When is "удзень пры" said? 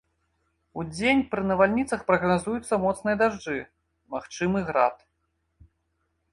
0.83-1.41